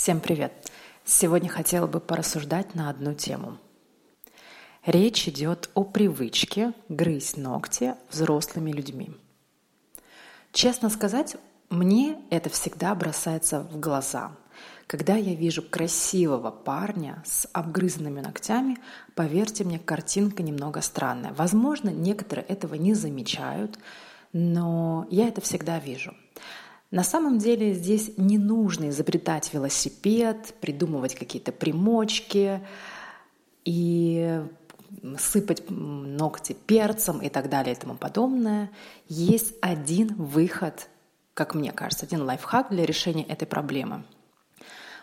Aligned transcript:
Всем 0.00 0.20
привет! 0.20 0.52
Сегодня 1.04 1.48
хотела 1.48 1.88
бы 1.88 1.98
порассуждать 1.98 2.76
на 2.76 2.88
одну 2.88 3.14
тему. 3.14 3.58
Речь 4.86 5.26
идет 5.26 5.70
о 5.74 5.82
привычке 5.82 6.72
грызть 6.88 7.36
ногти 7.36 7.96
взрослыми 8.08 8.70
людьми. 8.70 9.10
Честно 10.52 10.88
сказать, 10.88 11.34
мне 11.68 12.16
это 12.30 12.48
всегда 12.48 12.94
бросается 12.94 13.62
в 13.62 13.80
глаза. 13.80 14.30
Когда 14.86 15.16
я 15.16 15.34
вижу 15.34 15.62
красивого 15.62 16.52
парня 16.52 17.20
с 17.26 17.48
обгрызанными 17.52 18.20
ногтями, 18.20 18.78
поверьте 19.16 19.64
мне, 19.64 19.80
картинка 19.80 20.44
немного 20.44 20.80
странная. 20.80 21.32
Возможно, 21.32 21.88
некоторые 21.88 22.46
этого 22.46 22.76
не 22.76 22.94
замечают, 22.94 23.80
но 24.32 25.08
я 25.10 25.26
это 25.26 25.40
всегда 25.40 25.80
вижу. 25.80 26.14
На 26.90 27.04
самом 27.04 27.38
деле 27.38 27.74
здесь 27.74 28.12
не 28.16 28.38
нужно 28.38 28.88
изобретать 28.88 29.52
велосипед, 29.52 30.54
придумывать 30.60 31.14
какие-то 31.14 31.52
примочки 31.52 32.60
и 33.64 34.42
сыпать 35.18 35.64
ногти 35.68 36.56
перцем 36.66 37.20
и 37.20 37.28
так 37.28 37.50
далее 37.50 37.74
и 37.74 37.78
тому 37.78 37.94
подобное. 37.94 38.70
Есть 39.06 39.54
один 39.60 40.14
выход, 40.14 40.88
как 41.34 41.54
мне 41.54 41.72
кажется, 41.72 42.06
один 42.06 42.22
лайфхак 42.22 42.70
для 42.70 42.86
решения 42.86 43.24
этой 43.24 43.46
проблемы– 43.46 44.04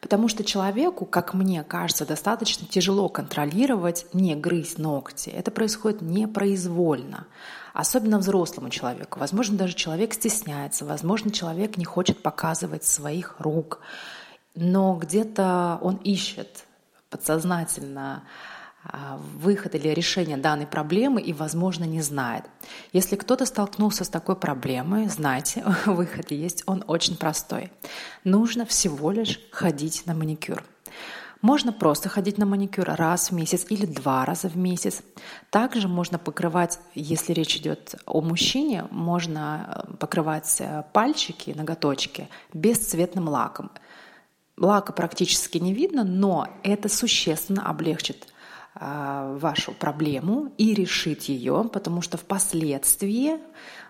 Потому 0.00 0.28
что 0.28 0.44
человеку, 0.44 1.04
как 1.04 1.34
мне 1.34 1.62
кажется, 1.62 2.06
достаточно 2.06 2.66
тяжело 2.66 3.08
контролировать, 3.08 4.06
не 4.14 4.34
грызть 4.34 4.78
ногти. 4.78 5.28
Это 5.28 5.50
происходит 5.50 6.00
непроизвольно. 6.00 7.26
Особенно 7.74 8.18
взрослому 8.18 8.70
человеку. 8.70 9.20
Возможно, 9.20 9.56
даже 9.56 9.74
человек 9.74 10.14
стесняется, 10.14 10.84
возможно, 10.84 11.30
человек 11.30 11.76
не 11.76 11.84
хочет 11.84 12.22
показывать 12.22 12.84
своих 12.84 13.36
рук, 13.38 13.80
но 14.54 14.96
где-то 14.96 15.78
он 15.80 15.96
ищет 15.96 16.64
подсознательно 17.10 18.24
выход 19.36 19.74
или 19.74 19.88
решение 19.88 20.36
данной 20.36 20.66
проблемы 20.66 21.20
и, 21.20 21.32
возможно, 21.32 21.84
не 21.84 22.00
знает. 22.00 22.44
Если 22.92 23.16
кто-то 23.16 23.44
столкнулся 23.44 24.04
с 24.04 24.08
такой 24.08 24.36
проблемой, 24.36 25.08
знайте, 25.08 25.64
выход 25.86 26.30
есть, 26.30 26.62
он 26.66 26.84
очень 26.86 27.16
простой. 27.16 27.70
Нужно 28.24 28.64
всего 28.64 29.10
лишь 29.10 29.40
ходить 29.50 30.06
на 30.06 30.14
маникюр. 30.14 30.64
Можно 31.42 31.72
просто 31.72 32.10
ходить 32.10 32.36
на 32.36 32.44
маникюр 32.44 32.84
раз 32.84 33.30
в 33.30 33.34
месяц 33.34 33.64
или 33.70 33.86
два 33.86 34.26
раза 34.26 34.48
в 34.48 34.56
месяц. 34.56 35.02
Также 35.48 35.88
можно 35.88 36.18
покрывать, 36.18 36.78
если 36.94 37.32
речь 37.32 37.56
идет 37.56 37.94
о 38.04 38.20
мужчине, 38.20 38.86
можно 38.90 39.86
э, 39.88 39.96
покрывать 39.96 40.56
э, 40.58 40.84
пальчики, 40.92 41.52
ноготочки 41.56 42.28
бесцветным 42.52 43.28
лаком. 43.28 43.70
Лака 44.58 44.92
практически 44.92 45.56
не 45.56 45.72
видно, 45.72 46.04
но 46.04 46.46
это 46.62 46.90
существенно 46.90 47.66
облегчит 47.66 48.26
а, 48.26 48.39
вашу 48.74 49.72
проблему 49.72 50.52
и 50.56 50.74
решить 50.74 51.28
ее, 51.28 51.68
потому 51.72 52.02
что 52.02 52.16
впоследствии, 52.16 53.38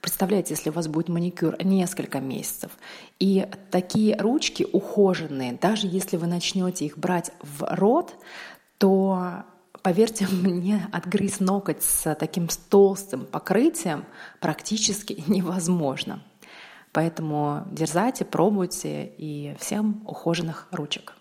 представляете, 0.00 0.54
если 0.54 0.70
у 0.70 0.72
вас 0.72 0.88
будет 0.88 1.08
маникюр 1.08 1.56
несколько 1.62 2.20
месяцев, 2.20 2.72
и 3.18 3.46
такие 3.70 4.16
ручки 4.16 4.66
ухоженные, 4.72 5.52
даже 5.52 5.86
если 5.86 6.16
вы 6.16 6.26
начнете 6.26 6.86
их 6.86 6.98
брать 6.98 7.32
в 7.42 7.66
рот, 7.76 8.16
то 8.78 9.44
поверьте 9.82 10.26
мне, 10.32 10.88
отгрызть 10.92 11.40
ноготь 11.40 11.82
с 11.82 12.14
таким 12.14 12.48
толстым 12.70 13.26
покрытием 13.26 14.04
практически 14.40 15.22
невозможно. 15.26 16.22
Поэтому 16.92 17.66
дерзайте, 17.70 18.24
пробуйте 18.24 19.06
и 19.16 19.54
всем 19.58 20.02
ухоженных 20.06 20.68
ручек. 20.70 21.14